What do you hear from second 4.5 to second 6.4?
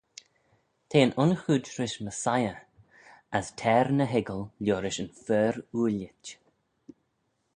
liorish, yn fer-ooillit.